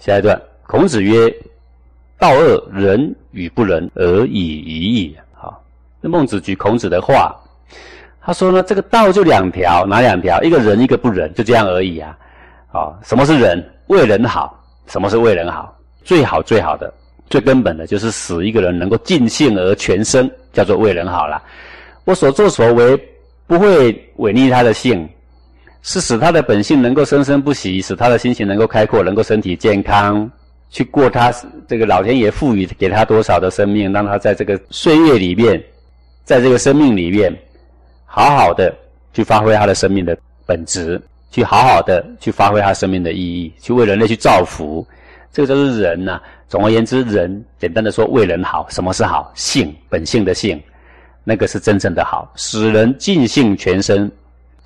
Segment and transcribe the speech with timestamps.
[0.00, 1.32] 下一段，孔子曰
[2.18, 5.62] ：“道恶仁与不仁而已已矣。”好，
[6.00, 7.36] 那孟子举孔子的话，
[8.22, 10.42] 他说呢，这个道就两条，哪两条？
[10.42, 12.16] 一个仁，一个不仁，就这样而已啊。
[12.72, 13.62] 啊，什么是仁？
[13.88, 14.56] 为人好。
[14.86, 15.78] 什么是为人好？
[16.02, 16.92] 最好最好的、
[17.28, 21.42] 最根本的，就是使一个人能够尽兴而全生，叫做为人好了。
[22.04, 22.98] 我所作所为
[23.46, 25.06] 不会违逆他的性。
[25.82, 30.30] 是使他的本性能够生生不息，使他的心情能够开阔，能够身体健康，
[30.68, 31.32] 去过他
[31.66, 35.62] 这个老天爷赋予给他多少的生命，让他在这个岁月里面，
[36.24, 37.34] 在这个生命里面，
[38.04, 38.74] 好好的
[39.14, 40.16] 去发挥他的生命的
[40.46, 44.86] 本质，去好好的去发挥他生命的意义，去为人类去造福，
[45.32, 46.20] 这个就是人呐。
[46.46, 48.66] 总而言之，人简单的说，为人好。
[48.68, 49.32] 什么是好？
[49.36, 50.60] 性本性的性，
[51.22, 54.10] 那个是真正的好，使人尽兴全身。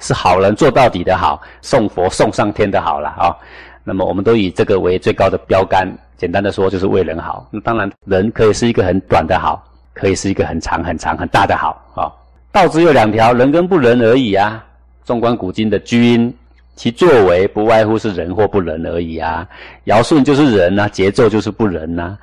[0.05, 3.35] 是好人做到底的好，送佛送上天的好了啊。
[3.83, 5.91] 那么我们都以这个为最高的标杆。
[6.17, 7.47] 简单的说，就是为人好。
[7.51, 12.07] 那当然，人可以是一个很短的好，可以是一个很长很长很大的好啊。
[12.53, 14.65] 道只有两条，人跟不仁而已啊。
[15.05, 16.33] 纵观古今的君，
[16.77, 19.47] 其作为不外乎是仁或不仁而已啊。
[19.85, 22.17] 尧舜就是仁呐，桀纣就是不仁呐。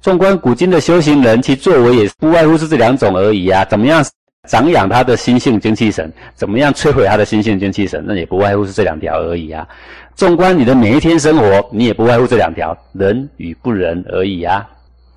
[0.00, 3.64] 纵观古今的修行人，其作为也不外乎是这两种而已啊。
[3.64, 4.04] 怎么样？
[4.48, 8.02] 长养他的心性精气神，怎么样摧毁他的心性精气神？
[8.06, 9.68] 那也不外乎是这两条而已啊。
[10.16, 14.66] 纵观你的每一天生活，你也不外乎这两条，仁与不仁而已啊。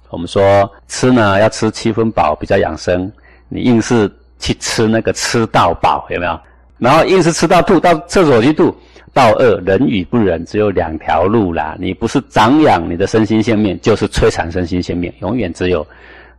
[0.09, 3.09] 我们说吃呢，要吃七分饱比较养生，
[3.47, 6.39] 你硬是去吃那个吃到饱，有没有？
[6.77, 8.75] 然后硬是吃到吐，到厕所去吐，
[9.13, 11.77] 到饿仁与不仁只有两条路啦。
[11.79, 15.85] 你不是长养你的身心性命，就是摧残身心性命，永远只有。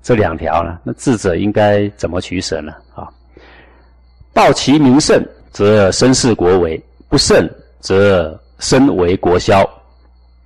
[0.03, 0.79] 这两条呢？
[0.83, 2.73] 那智者应该怎么取舍呢？
[2.95, 3.09] 啊，
[4.33, 6.77] 道其名胜，则身事国为；
[7.09, 9.65] 不胜，则身为国消。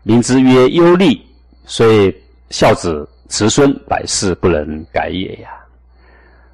[0.03, 1.25] 名之曰忧利，
[1.65, 2.15] 虽
[2.51, 5.48] 孝子慈孙，百世不能改也呀。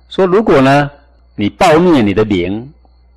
[0.09, 0.91] 说如果呢，
[1.35, 2.73] 你暴虐你的名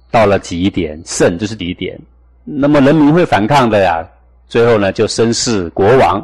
[0.10, 2.00] 到了极点，胜就是极点，
[2.44, 4.04] 那么人民会反抗的呀。
[4.48, 6.20] 最后呢，就身世国王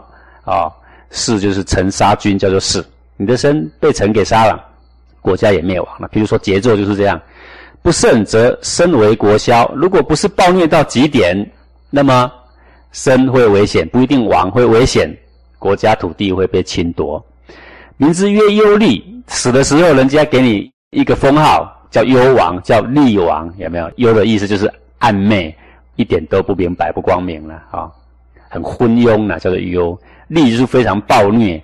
[0.45, 0.71] 啊，
[1.11, 2.83] 世就是臣杀君，叫做世。
[3.21, 4.59] 你的身被臣给杀了，
[5.21, 6.07] 国家也灭亡了。
[6.11, 7.21] 比如说节奏就是这样，
[7.83, 9.71] 不胜则身为国消。
[9.75, 11.47] 如果不是暴虐到极点，
[11.91, 12.31] 那么
[12.91, 15.15] 身会危险，不一定亡，会危险，
[15.59, 17.23] 国家土地会被侵夺。
[17.97, 23.87] 名字曰忧利，死的时候人家给你一个封号叫幽王，叫利王，有没有？
[23.97, 24.67] 忧的意思就是
[24.97, 25.55] 暗昧，
[25.95, 27.91] 一点都不明白，不光明了啊，
[28.49, 29.95] 很昏庸呢，叫做忧。
[30.27, 31.61] 利就是非常暴虐。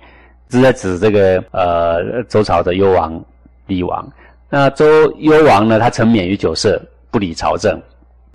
[0.50, 3.22] 是在指这个呃周朝的幽王
[3.66, 4.06] 厉王。
[4.50, 7.80] 那周幽王呢，他沉湎于酒色，不理朝政。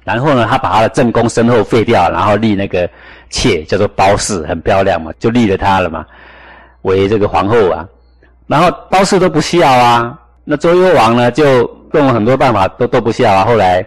[0.03, 2.87] 然后呢，他把他的正宫身后废掉，然后立那个
[3.29, 6.05] 妾叫做褒姒，很漂亮嘛，就立了她了嘛，
[6.81, 7.87] 为这个皇后啊。
[8.47, 10.19] 然后褒姒都不笑啊。
[10.43, 11.61] 那周幽王呢，就
[11.93, 13.45] 用了很多办法都都不笑啊。
[13.45, 13.83] 后来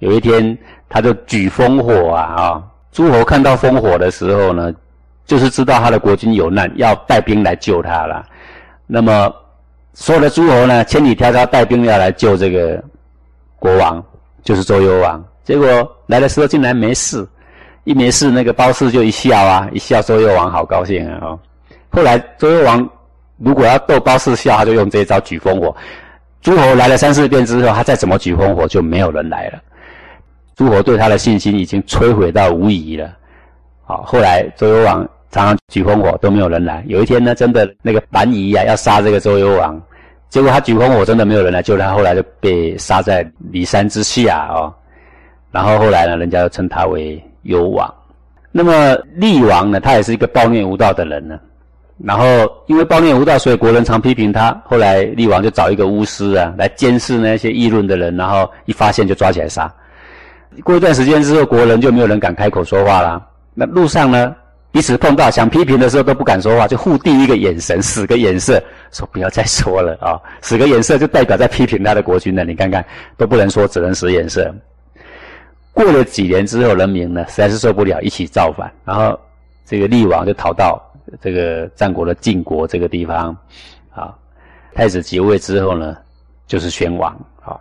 [0.00, 0.58] 有一天，
[0.88, 2.62] 他就举烽火啊啊！
[2.90, 4.74] 诸侯看到烽火的时候呢。
[5.30, 8.26] 就是知道他的国君有难，要带兵来救他了。
[8.88, 9.32] 那么
[9.94, 12.82] 所有的诸侯呢，千里迢迢带兵要来救这个
[13.56, 14.04] 国王，
[14.42, 15.24] 就是周幽王。
[15.44, 15.68] 结果
[16.08, 17.24] 来的时候竟然没事，
[17.84, 21.18] 一没事，那个褒姒就一笑啊，一笑，周幽王好高兴啊。
[21.22, 21.38] 哦，
[21.90, 22.90] 后来周幽王
[23.36, 25.72] 如果要逗褒姒笑，他就用这一招举烽火。
[26.42, 29.60] 诸侯来了三四遍之后，他再怎么举烽火，就没有人来了。
[30.56, 33.08] 诸侯对他的信心已经摧毁到无疑了。
[33.84, 35.08] 好，后来周幽王。
[35.30, 36.84] 常常举烽火都没有人来。
[36.88, 39.80] 有一天呢，真的那个蛮夷呀要杀这个周幽王，
[40.28, 44.72] 结果他举烽火真的没有人来救他，后来就被杀在骊山之下哦。
[45.52, 47.92] 然后后来呢，人家又称他为幽王。
[48.52, 51.38] 那么厉王呢，他也是一个暴虐无道的人呢。
[52.02, 52.26] 然后
[52.66, 54.58] 因为暴虐无道，所以国人常批评他。
[54.64, 59.72] 后来厉王就找一个巫师啊来监视那些议论的人，然后一发现就抓起来杀。
[60.64, 63.24] 过一段时间之后，国人就没有人敢开口说话了。
[63.54, 64.34] 那路上呢？
[64.72, 68.62] 彼此碰到想批评的时候都不敢说话，就互递一个眼神，使个眼色，
[68.92, 70.14] 说不要再说了啊！
[70.42, 72.44] 使个眼色就代表在批评他的国君了。
[72.44, 72.84] 你看看
[73.16, 74.54] 都不能说，只能使眼色。
[75.72, 79.18] 过了几年之后，人民呢实在是受不了，一起造反，然后
[79.66, 80.80] 这个厉王就逃到
[81.20, 83.36] 这个战国的晋国这个地方。
[83.92, 84.14] 啊，
[84.72, 85.96] 太子即位之后呢，
[86.46, 87.12] 就是宣王。
[87.42, 87.58] 啊，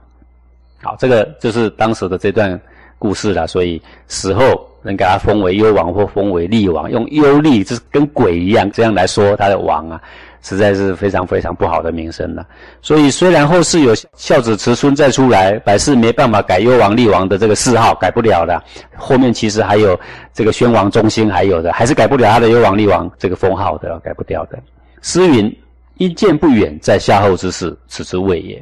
[0.83, 2.59] 好，这个就是当时的这段
[2.99, 4.43] 故事了，所以死后
[4.83, 9.99] 能给他封为幽王或封为厉王，用幽厉就是跟鬼一样这样来说他的王啊，
[10.41, 12.45] 实在是非常非常不好的名声了。
[12.81, 18.61] 所以虽然后世有孝子慈孙再出来，百世没办法改幽王厉王的这个谥号，改不了的。
[18.95, 19.99] 后面其实还有
[20.33, 24.59] 这个宣王中兴，还有的还是改不了他的幽王厉王这个封号的，改不掉的。
[25.01, 25.53] 诗云
[25.97, 28.61] ：“一见不远，在夏后之事，此之谓也。”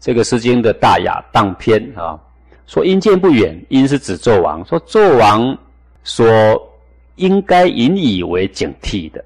[0.00, 2.18] 这个《诗经》的大雅当篇啊，
[2.72, 4.64] 说因见不远，因是指纣王。
[4.64, 5.54] 说纣王
[6.04, 6.58] 说
[7.16, 9.22] 应该引以为警惕的，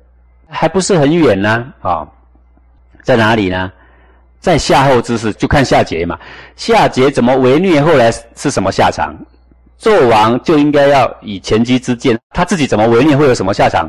[0.49, 2.05] 还不是很远呢啊，
[3.05, 3.71] 在哪里呢？
[4.41, 6.19] 在夏后之事，就看夏桀嘛。
[6.57, 9.15] 夏桀怎么为虐，后来是什么下场？
[9.81, 13.89] 纣王就应该要以前车之见，他自己怎么为虐，会有什么下场？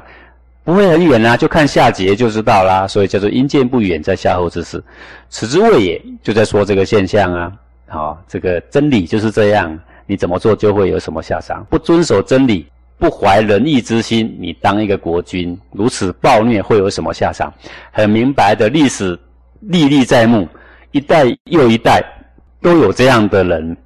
[0.64, 2.88] 不会很远啊，就看夏桀就知道啦。
[2.88, 4.84] 所以叫做因见不远，在夏后之事，
[5.30, 6.00] 此之谓也。
[6.22, 7.52] 就在说这个现象啊。
[7.90, 11.66] 好，这个真理就是这样，你怎么做就会有什么下场。
[11.70, 12.68] 不遵守真理，
[13.00, 17.52] 不怀仁义之心，你当一个国君如此暴虐，会有什么下场？
[17.92, 19.18] 很明白的历史
[19.62, 20.46] 历历在目，
[20.92, 22.04] 一代又一代
[22.62, 23.78] 都有这样的人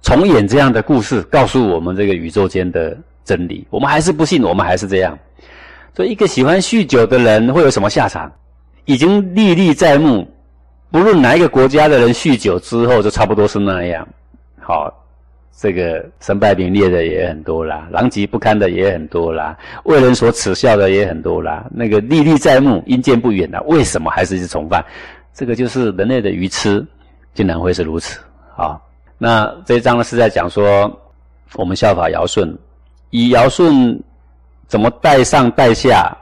[0.00, 3.66] 重演这样的故事，告诉我们这个宇宙间的真理。
[3.68, 5.18] 我们还是不信，我们还是这样。
[5.94, 8.32] 所以，一个喜欢酗酒的人会有什么下场？
[8.86, 10.26] 已经历历在目。
[10.92, 14.06] 不论哪一个国家的人酗酒之后，就差不多是那样。
[14.60, 14.92] 好，
[15.56, 21.66] 这个身败名裂的也很多啦，狼藉不堪的也很多啦，为人所耻笑的也很多啦。
[21.70, 24.84] 那个历历在目，因见不远啦，为什么还是一直从犯？
[25.32, 26.86] 这个就是人类的愚痴，
[27.34, 28.20] 竟然会是如此。
[28.54, 28.78] 啊，
[29.16, 30.88] 那这一章呢是在讲说，
[31.54, 32.56] 我们效法尧舜，
[33.10, 33.98] 以尧舜。
[34.68, 36.16] 怎么带上带下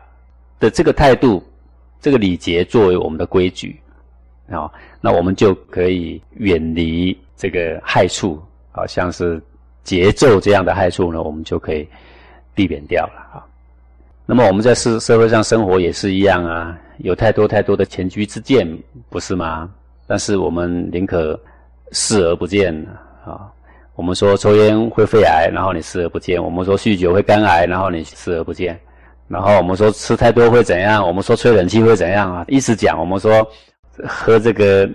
[0.59, 1.41] 的这个态度，
[2.01, 3.79] 这个礼节作为我们的规矩
[4.51, 4.71] 啊，
[5.01, 8.41] 那我们就可以远离这个害处，
[8.73, 9.41] 好像是
[9.85, 11.89] 节奏这样的害处呢，我们就可以
[12.55, 13.47] 避免掉了啊。
[14.27, 18.67] 那么我们在社社会上生活也是一样啊，有太多太多的前车之鉴，
[19.09, 19.71] 不是吗？
[20.07, 21.39] 但是我们宁可
[21.93, 22.75] 视而不见
[23.25, 23.51] 啊。
[23.97, 28.75] 我们说抽烟会肺癌，然后你视而不见；我们说酗酒会肝癌，然后你视而不见；
[29.29, 31.07] 然后我们说吃太多会怎样？
[31.07, 32.45] 我们说吹冷气会怎样啊？
[32.49, 33.47] 一直讲，我们说
[34.07, 34.89] 喝这个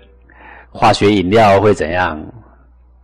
[0.70, 2.20] 化学饮料会怎样？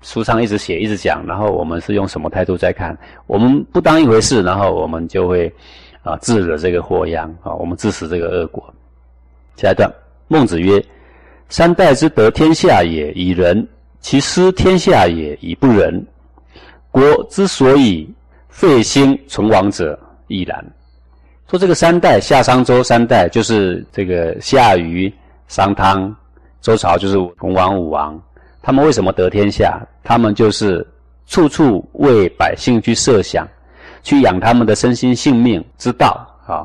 [0.02, 2.96] 书上一直写，一直讲，然后我们是用什么态度在看？
[3.26, 5.52] 我们不当一回事，然后我们就会
[6.02, 8.62] 啊自惹这个祸殃啊，我们自食这个恶果。
[9.56, 9.88] 下一段，
[10.26, 10.84] 孟子曰
[11.48, 13.66] ：“三代之得天下也，以仁。”
[14.00, 16.04] 其失天下也，以不仁。
[16.90, 18.12] 国之所以
[18.48, 19.96] 废兴存亡者，
[20.26, 20.64] 亦然。
[21.48, 25.12] 说这个三代，夏商周三代，就是这个夏禹、
[25.52, 26.16] 商汤、
[26.62, 28.18] 周朝，就是文王、武王。
[28.62, 29.78] 他们为什么得天下？
[30.02, 30.86] 他们就是
[31.26, 33.46] 处处为百姓去设想，
[34.02, 36.64] 去养他们的身心性命之道啊。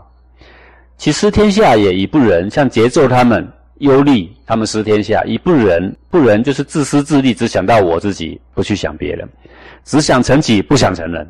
[0.95, 2.49] 其失天下也，以不仁。
[2.49, 3.45] 像桀纣他们。
[3.79, 9.29] 忧虑，他们失天下；以不仁，不仁就是自私自利，只想到我自己，不去想别人，
[9.83, 11.29] 只想成己，不想成人。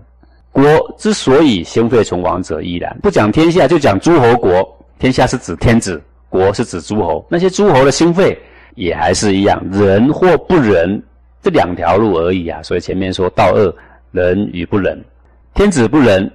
[0.53, 0.63] 国
[0.97, 2.97] 之所以兴废存亡者，亦然。
[3.03, 4.65] 不讲天下，就讲诸侯国。
[4.97, 7.25] 天下是指天子，国是指诸侯。
[7.29, 8.37] 那些诸侯的兴废，
[8.75, 11.01] 也还是一样，仁或不仁，
[11.41, 12.61] 这两条路而已啊。
[12.63, 13.73] 所以前面说道恶，
[14.11, 15.03] 仁与不仁，
[15.53, 16.31] 天子不仁，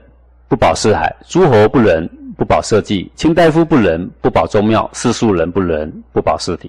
[0.48, 2.08] 不保四海；诸侯不仁。
[2.34, 6.68] 不保社稷，卿大夫不仁；不保宗庙，世庶人不仁；不保四体。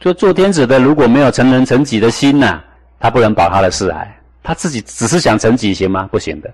[0.00, 2.60] 说做天子的如果没有成人成己的心呐，
[2.98, 4.18] 他不能保他的四海。
[4.42, 6.08] 他自己只是想成己行吗？
[6.10, 6.50] 不行的。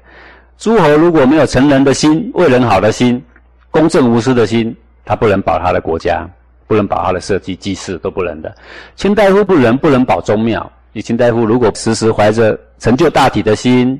[0.58, 3.22] 诸侯如果没有成人的心、为人好的心、
[3.70, 4.76] 公正无私的心，
[5.08, 6.28] 他不能保他的国家，
[6.66, 8.54] 不能保他的社稷祭祀都不能的。
[8.94, 10.70] 卿大夫不仁，不能保宗庙。
[10.92, 13.98] 你卿大夫如果时时怀着成就大体的心，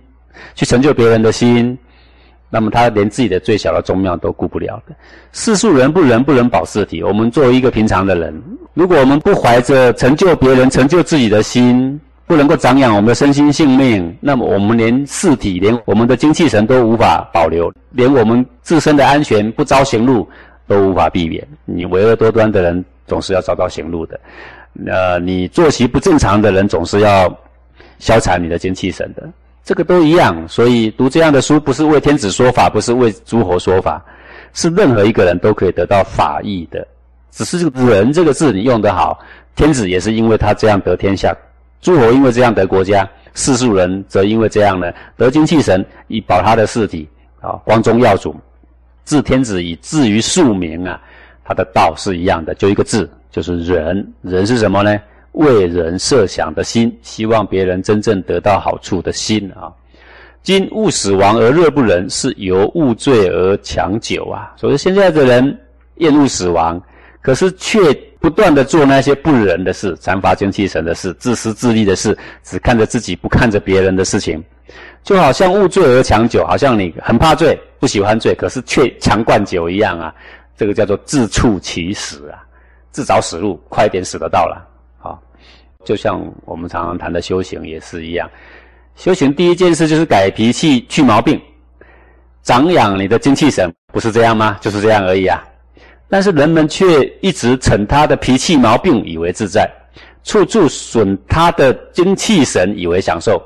[0.54, 1.76] 去成就别人的心。
[2.50, 4.94] 那么他连自己的最小的宗庙都顾不了的，
[5.32, 7.02] 世俗人不仁不能保世体。
[7.02, 8.42] 我们作为一个平常的人，
[8.74, 20.28] 如果我们不怀着成就别人、成就自己的心，不能够长养我们的身心性命，那么我们连世体、连我们的精气神都无法保留，连我们自身的安全不遭行路
[20.68, 21.44] 都无法避免。
[21.64, 24.20] 你为恶多端的人总是要遭到行路的，
[24.86, 27.28] 呃，你作息不正常的人总是要
[27.98, 29.28] 消残你的精气神的。
[29.64, 34.02] 这个都一样，所以读这样的书不是为天子说法，不是为诸侯说法，
[34.54, 36.86] 是任何一个人都可以得到法益的。
[37.30, 39.18] 只是这个“人”这个字你用得好，
[39.54, 41.36] 天子也是因为他这样得天下，
[41.82, 47.06] 诸侯因为这样得国家，世俗人则因为这样呢得精气神以保他的事体
[47.40, 48.34] 啊，光宗耀祖。
[49.08, 51.00] 治天子以治于庶民啊，
[51.42, 54.06] 他的道是一样的，就一个字，就是仁。
[54.20, 55.00] 仁是什么呢？
[55.32, 59.72] 为人设想的心，希望别人真正得到好处的心啊，
[60.42, 64.52] 今物死亡而乐不仁，是由物罪而强久啊。
[64.56, 65.58] 所以现在的人
[65.96, 66.78] 厌恶死亡，
[67.22, 67.78] 可是却
[68.20, 74.42] 不断的做那些不仁的事，残乏精气神的事，自私自利的事，只看着自己不看着别人的事情，
[75.02, 80.14] 就好像误醉而强酒，好像你很怕醉，不喜欢醉，可是却强灌酒一样啊。
[80.56, 82.42] 这个叫做自处其死啊，
[82.90, 84.68] 自找死路，快点死得到了。
[84.98, 85.22] 好，
[85.84, 88.28] 就像我们常常谈的修行也是一样，
[88.96, 91.40] 修行第一件事就是改脾气、去毛病，
[92.42, 94.58] 长养你的精气神，不是这样吗？
[94.60, 95.42] 就是这样而已啊。
[96.08, 99.70] 但是人们却一直逞他的脾气毛病以为自在，
[100.24, 103.40] 处处损他的精气神以为享受，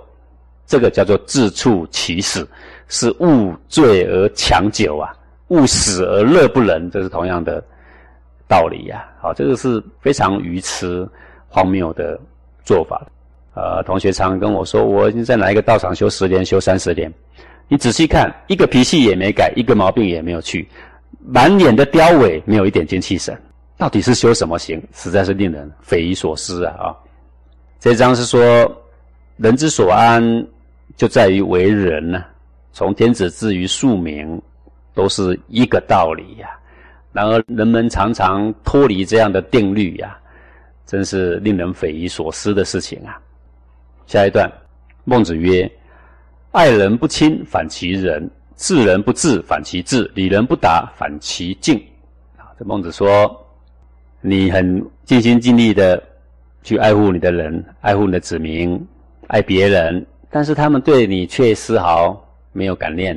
[0.73, 2.49] 这个叫做自处其死，
[2.89, 5.13] 是误醉而强酒啊，
[5.49, 7.63] 误死而乐不能，这是同样的
[8.49, 9.05] 道理呀。
[9.21, 11.07] 好，这个是非常愚痴
[11.47, 12.19] 荒谬的
[12.65, 13.07] 做法。
[13.53, 17.13] 呃，同学常跟我说，我已经在哪一个道场修十年，修三十年，
[17.69, 20.67] 你仔细看，一个脾气也没改，一个毛病也没有去。
[21.23, 23.39] 满脸的雕尾，没有一点精气神，
[23.77, 24.83] 到底是修什么行？
[24.95, 26.73] 实在是令人匪夷所思啊！
[26.79, 26.97] 啊，
[27.79, 28.43] 这章是说，
[29.37, 30.23] 人之所安，
[30.97, 32.25] 就在于为人呢。
[32.73, 34.41] 从天子至于庶民，
[34.95, 36.49] 都是一个道理呀。
[37.13, 40.17] 然而人们常常脱离这样的定律呀，
[40.87, 43.21] 真是令人匪夷所思的事情啊。
[44.07, 44.51] 下一段，
[45.05, 45.71] 孟子曰
[46.53, 51.77] ：“爱人不亲，反其仁。”治人不治，反其智；理人不达，反其敬。
[52.37, 53.35] 啊，这孟子说，
[54.21, 56.01] 你很尽心尽力的
[56.63, 58.81] 去爱护你的人，爱护你的子民，
[59.27, 62.19] 爱别人，但是他们对你却丝毫
[62.53, 63.15] 没有感念。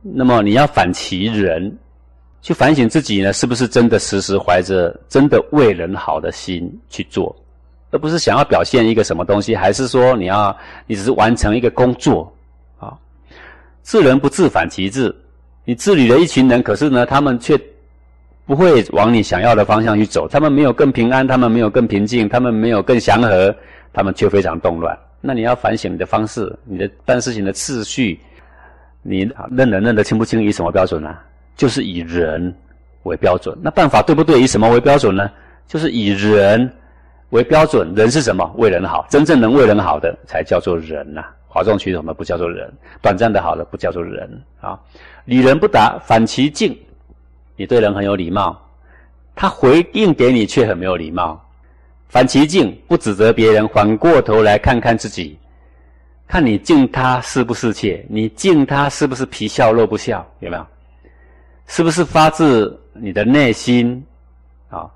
[0.00, 1.76] 那么你要反其人，
[2.40, 7.34] 去反省自己呢，是不是真的时时怀着真的为人好的心去做，
[7.90, 10.56] 而不是想要表现一个什么东西，还是说你要
[10.86, 12.32] 你只是完成一个工作？
[12.78, 12.96] 啊
[13.82, 15.14] 治人不治，反其智。
[15.64, 17.58] 你治理了一群人，可是呢，他们却
[18.46, 20.28] 不会往你想要的方向去走。
[20.28, 23.56] 他们没有更平安，他们没有更平静，他们没有更祥和，
[23.92, 24.96] 他们却非常动乱。
[25.26, 28.20] 那你要反省你的方式，你的办事情的次序，
[29.00, 30.42] 你认人认得清不清？
[30.42, 31.16] 以什么标准呢？
[31.56, 32.54] 就是以人
[33.04, 33.56] 为标准。
[33.62, 34.42] 那办法对不对？
[34.42, 35.30] 以什么为标准呢？
[35.66, 36.70] 就是以人
[37.30, 37.90] 为标准。
[37.94, 38.44] 人是什么？
[38.58, 39.06] 为人好。
[39.08, 41.24] 真正能为人好的，才叫做人呐。
[41.48, 44.28] 哗众取宠的不叫做人，短暂的好的不叫做人
[44.60, 44.78] 啊。
[45.24, 46.76] 礼人不答，反其敬。
[47.56, 48.60] 你对人很有礼貌，
[49.34, 51.40] 他回应给你却很没有礼貌。
[52.14, 55.36] 反其境，不指责别人，反过头来看看自己，
[56.28, 60.24] 看你敬他是不是切，你敬他是不是皮笑肉不笑？
[60.38, 60.64] 有没有？
[61.66, 64.00] 是不是发自你的内心？
[64.68, 64.88] 啊，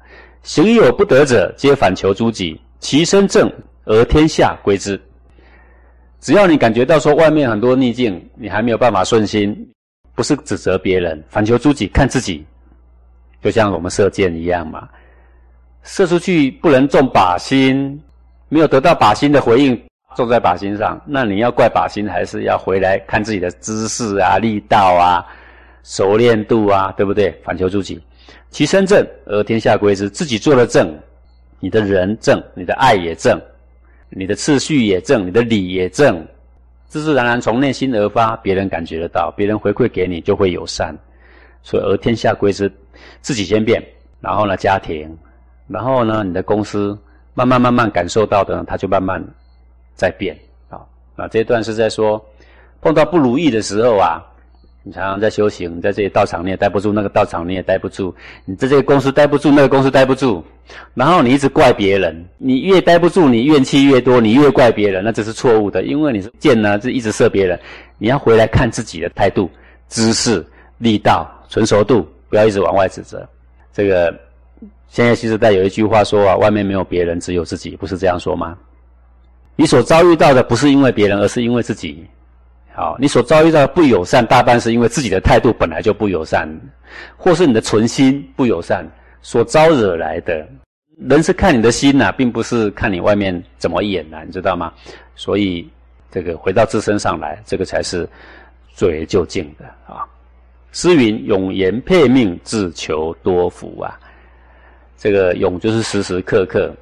[0.44, 2.60] 行有不得者，皆反求诸己。
[2.78, 3.52] 其身正，
[3.84, 5.00] 而天下归之。
[6.20, 9.68] 只要你感觉到说外面很多逆境，你还没有办法顺心，
[10.14, 12.46] 不是指责别人，反求诸己，看自己，
[13.42, 14.88] 就像我们射箭一样嘛，
[15.88, 17.98] 射出去不能中靶心，
[18.50, 19.74] 没有得到靶心的回应，
[20.14, 25.24] 中在靶心上，那你要怪靶心，还是要回来看自己的姿势啊、力道啊、
[25.84, 27.34] 熟练度啊，对不对？
[27.42, 27.98] 反求诸己，
[28.50, 30.94] 其身正而天下归之，自己做了正，
[31.58, 33.40] 你的人正，你的爱也正。
[34.10, 36.22] 你的次序也正，你的理也正，
[36.86, 40.94] 自自然然从内心而发，别人感觉得到，别人回馈给你就会友善。
[41.62, 42.70] 所以而天下归之，
[43.22, 43.82] 自己先变，
[44.20, 45.14] 然后呢家庭，
[45.68, 46.98] 然后呢你的公司，
[47.34, 49.22] 慢慢慢慢感受到的，它就慢慢
[49.94, 50.36] 在变
[50.68, 50.80] 啊。
[51.14, 52.24] 那这一段是在说，
[52.80, 54.24] 碰到不如意的时候啊。
[54.84, 58.14] 你常常在修行，在这里道场你也待不住，那个道场你也待不住，
[58.46, 60.42] 你在这个公司待不住，那个公司待不住，
[60.94, 67.58] 然后你一直怪别人，你越待不住，你怨气越多，你越怪别人，那这是错误的，因为你是箭呢，就一直射别人，
[67.98, 69.50] 你要回来看自己的态度、
[69.88, 70.42] 姿势、
[70.78, 73.28] 力道、纯熟度，不要一直往外指责。
[73.74, 74.16] 这个
[74.88, 78.56] 现在新时代有一句话说啊，外面没有别人，只有自己，不是这样说吗？
[79.54, 82.06] 你所遭遇到的不是因为别人，而是因为自己。
[82.74, 86.48] 好，你所遭遇到的不友善，大半是因为自己的态度本来就不友善，
[87.16, 88.88] 或是你的存心不友善
[89.20, 90.46] 所招惹来的。
[91.08, 94.72] 人是看你的心呐，并不是看你外面怎么演呐，你知道吗？
[95.16, 95.68] 所以
[96.10, 98.08] 这个回到自身上来，这个才是
[98.74, 100.06] 最为究竟的啊。
[100.72, 103.98] 诗云：“永言配命，自求多福啊。”
[104.98, 106.74] 这个勇就是时时刻刻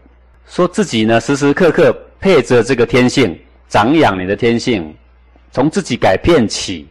[0.46, 4.92] 说自己呢，时时刻刻配着这个天性，长养你的天性。
[5.52, 6.86] 从自己改变起，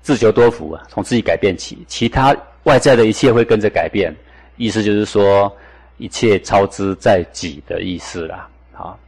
[0.00, 0.82] 自求多福啊！
[0.88, 4.14] 从自己改变起，其他外在的一切会跟着改变。
[4.56, 5.54] 意思就是说，
[5.98, 8.48] 一切操之在己的意思啦。
[8.72, 8.98] 好，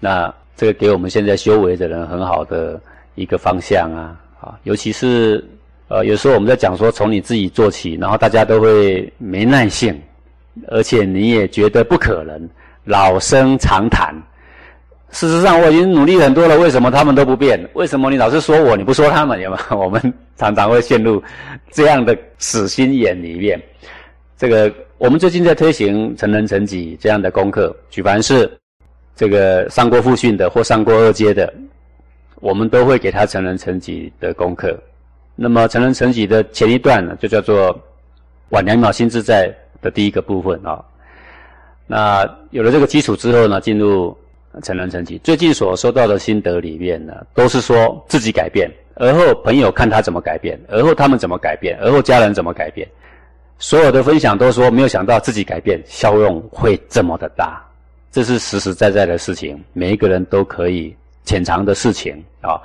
[0.00, 2.78] 那这个给我们现在修为的人很好的
[3.14, 5.42] 一个方向啊，啊，尤其是
[5.88, 9.98] 呃，有时候我们在讲说从你自己做起，然后大家都会没耐性，
[10.68, 12.48] 而且你也觉得不可能，
[12.84, 14.14] 老生常谈。
[15.12, 17.58] 事实上，我已经努力很多了，为什么他们都不变？
[17.74, 19.40] 为什么你老是说我，你不说他们？
[19.40, 19.58] 有吗？
[19.76, 20.00] 我们
[20.36, 21.20] 常常会陷入
[21.72, 23.60] 这样的死心眼里面。
[24.36, 28.48] 这个，我们最近在推行成人成己这样的功课，举凡是
[29.16, 31.52] 这个上过复训的或上过二阶的，
[32.36, 34.78] 我们都会给他成人成己的功课。
[35.34, 37.76] 那么，成人成己的前一段呢，就叫做
[38.50, 40.84] 晚两秒心自在的第一个部分啊。
[41.86, 44.16] 那有了这个基础之后呢，进入。
[44.64, 52.84] 成人成己，最近所收到的心得里面呢，都是说自己改变，而后朋友看他怎么改变，而后他们怎么改变，而后家人怎么改变，
[53.60, 57.64] 所有的分享都说没有想到自己改变效用会这么的大，
[58.10, 62.60] 这是实实在在的事情，每一个人都可以潜藏的事情啊。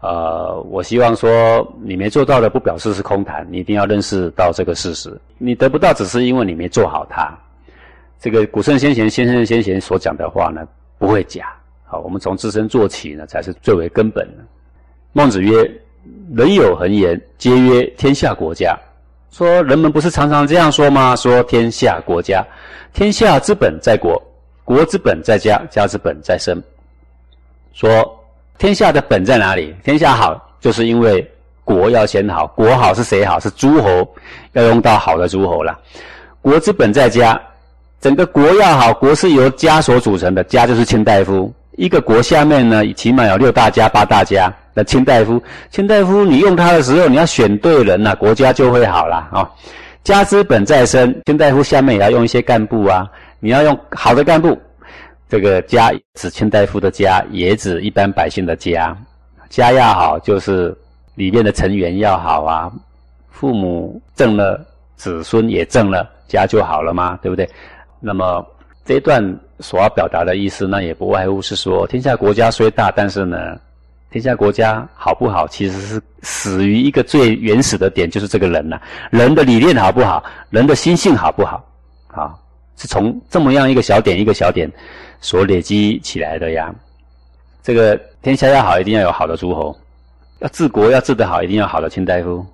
[0.00, 7.36] 呃，我希望说你没做到的不表示是空谈，你一定要认识到这个事实，你得不到只是因为你没做好它。
[8.20, 10.66] 这个古圣先贤、先圣先贤所讲的话呢？
[10.98, 14.44] 不会假，好，我们从自身做起呢，才是最为根本的。
[15.12, 15.62] 孟子曰
[16.34, 18.74] ：“人有恒言，皆曰天下国家。”
[19.30, 21.14] 说人们不是常常这样说吗？
[21.14, 22.42] 说天下国家，
[22.94, 24.22] 天下之本在国，
[24.64, 26.62] 国之本在家，家之本在身。
[27.74, 28.18] 说
[28.58, 29.74] 天下的本在哪里？
[29.84, 31.28] 天下好，就是因为
[31.64, 32.46] 国要先好。
[32.48, 33.38] 国好是谁好？
[33.40, 34.06] 是诸侯，
[34.52, 35.78] 要用到好的诸侯了。
[36.40, 37.40] 国之本在家。
[37.98, 41.52] 整个国要好，国是由家所组成的，家就是卿大夫。
[41.72, 44.52] 一个国下面呢，起码有六大家、八大家。
[44.74, 49.50] 那卿大夫，卿大夫，你用他的时候，你要选对人呐，国家就会好了啊。
[50.04, 53.06] 家之本在身，卿大夫下面也要用一些干部啊。
[53.40, 54.56] 你要用好的干部，
[55.28, 58.96] 这个家指卿大夫的家，也指一般百姓的家。
[59.48, 60.76] 家要好，就是
[61.14, 62.72] 里面的成员要好啊。
[63.30, 64.64] 父母正了，
[64.96, 67.48] 子孙也正了，家就好了嘛，对不对？
[68.00, 68.44] 那么
[68.84, 69.22] 这一段
[69.60, 73.58] 所要表达的意思，那也不外乎是说，天下国家虽大，但是呢，
[74.10, 78.80] 天下国家好不好，其实是死于一个最原始的点，就是这个人呐。
[79.10, 81.62] 人的理念好不好，人的心性好不好，
[82.08, 82.34] 啊，
[82.76, 84.70] 是从这么样一个小点一个小点
[85.20, 86.74] 所累积起来的呀。
[87.62, 89.76] 这个天下要好，一定要有好的诸侯；
[90.38, 92.44] 要治国要治得好，一定要好的卿大夫；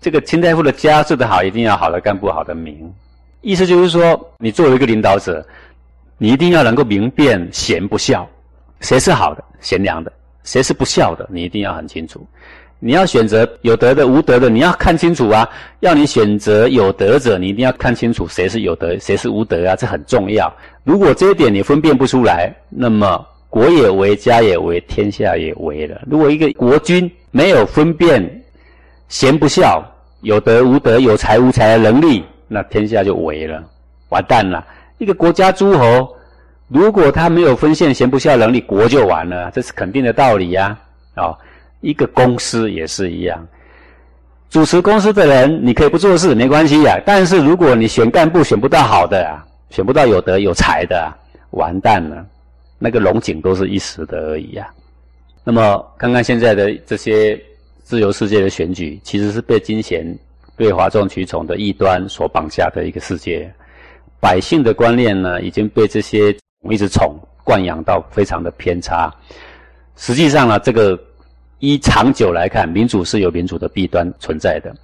[0.00, 2.92] 这个卿大夫的家治得好，一定要好的干部、好的民。
[3.40, 5.44] 意思就是说，你作为一个领导者，
[6.18, 8.28] 你一定要能够明辨贤不孝，
[8.80, 10.12] 谁是好的、贤良的，
[10.44, 12.26] 谁是不孝的，你一定要很清楚。
[12.84, 15.48] 你要选择有德的、无德的，你要看清楚啊。
[15.80, 20.52] 要你选择有德者，你一定要看清楚谁是有德，谁是无德啊，这很重要。
[20.82, 26.02] 如果这一点你分辨不出来，那么国也为，家也为，天下也为了。
[26.06, 28.42] 如果一个国君没有分辨
[29.08, 29.82] 贤不孝、
[30.20, 33.64] 有德无德、有才无才的能力，那天下就为了，
[34.10, 34.62] 完蛋了。
[34.98, 36.14] 一个国家诸侯，
[36.68, 40.78] 如果他没有分县贤不孝能力，国就完了，这是肯定的道理呀。
[41.16, 41.34] 哦，
[41.84, 43.46] 一个公司也是一样，
[44.48, 46.98] 主持公司的人，你可以不做事没关系呀。
[47.04, 51.12] 但是如果你选干部选不到好的啊，选不到有德有才的，啊
[51.50, 52.26] 完蛋了，
[52.78, 54.68] 那个龙井都是一时的而已呀。
[55.44, 57.38] 那么，看看现在的这些
[57.82, 60.16] 自由世界的选举，其实是被金钱。
[60.56, 63.52] 被哗众取宠的异端所绑架的一个世界，
[64.20, 66.32] 百姓的观念呢，已经被这些
[66.70, 69.12] 一直宠惯养到非常的偏差。
[69.96, 70.96] 实际上呢，这个
[71.58, 74.74] 依长久来看，民主是有民主的弊端存在的。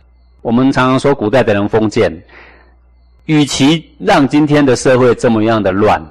[0.42, 2.10] 我们常常说古代的人封建，
[3.26, 6.02] 与其让今天的社会这么样的乱，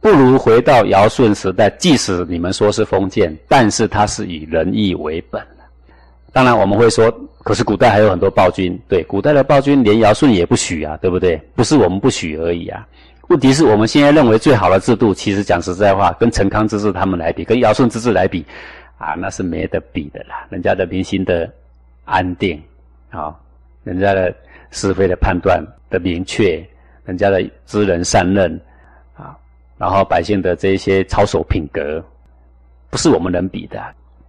[0.00, 1.70] 不如回到尧舜时代。
[1.78, 5.40] 即使你们说是封建，但是它是以仁义为本。
[6.32, 7.10] 当然，我们会说，
[7.44, 8.78] 可是古代还有很多暴君。
[8.88, 11.40] 对，古代的暴君连尧舜也不许啊，对不对？
[11.54, 12.86] 不是我们不许而已啊。
[13.28, 18.44] 问题是我们现在认为最好的制度，其实讲实在话，跟陈康之治他们来比，跟尧舜之治来比，
[18.98, 20.46] 啊，那是没得比的啦。
[20.50, 21.50] 人家的民心的
[22.04, 22.62] 安定，
[23.10, 23.34] 啊，
[23.84, 24.34] 人家的
[24.70, 26.64] 是非的判断的明确，
[27.04, 28.60] 人家的知人善任，
[29.14, 29.36] 啊，
[29.78, 32.04] 然后百姓的这一些操守品格，
[32.90, 33.78] 不是我们能比的。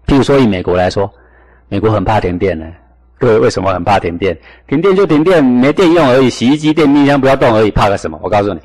[0.05, 1.11] 譬如说以美国来说。
[1.69, 2.65] 美国很怕停电呢，
[3.17, 4.33] 各位为什么很怕停电？
[4.67, 6.29] 停电就停电，没电用而已。
[6.29, 8.17] 洗衣机、电冰箱不要动而已，怕个什么？
[8.23, 8.59] 我告诉你，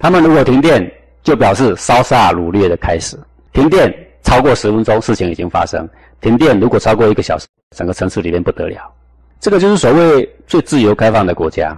[0.00, 0.84] 他们如果停电，
[1.22, 3.16] 就表示烧杀掳掠的开始。
[3.52, 3.88] 停电
[4.22, 5.86] 超过十分钟，事情已经发生；
[6.20, 8.92] 停电如果超过一个小时，整个城市里面不得了。
[9.40, 11.76] 这个就是所谓最自由开放的国家，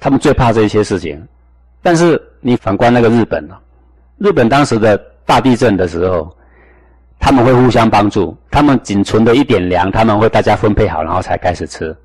[0.00, 1.22] 他们最怕这些事情。
[1.82, 3.56] 但是你反观那个日本呢？
[4.18, 6.32] 日本当时的大地震的时候。
[7.18, 11.96] 他们会互相帮助，他们仅存的一点粮，他们会大家分配好，然后才开始吃。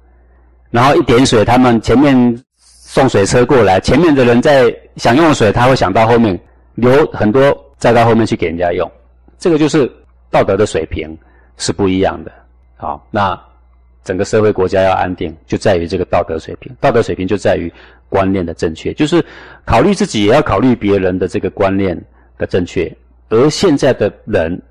[0.69, 6.39] 然后一点水，他们前面送水车过来，前面的人在想用水，他会想到后面
[6.75, 8.89] 留很多，再到后面去给人家用。
[9.41, 9.91] 这个就是
[10.29, 11.17] 道德的水平
[11.57, 12.31] 是不一样的。
[12.77, 13.37] 好，那
[14.03, 16.71] 整个社会国家要安定，就在于这个道德水平。
[16.79, 17.69] 道德水平就在于
[18.07, 19.23] 观念的正确，就是
[19.65, 21.99] 考虑自己也要考虑别人的这个观念
[22.37, 22.89] 的正确。
[23.29, 24.61] 而现在的人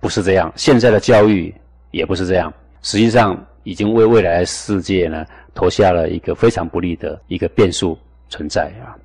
[0.00, 1.54] 不是这样，现在的教育
[1.90, 5.24] 也不是这样，实际上已经为未来世界呢。
[5.56, 7.96] 投下了一个非常不利的一个变数
[8.28, 8.98] 存在啊。